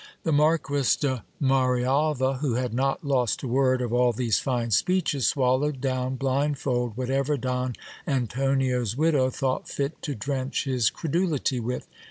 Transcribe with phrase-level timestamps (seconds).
[0.23, 5.27] The Marquis de Marialva, who had not lost a word of all these fine speeches,
[5.27, 7.75] swallowed down blindfold whatever Don
[8.07, 11.87] Antonio's widow thought fit to drench his credulity with.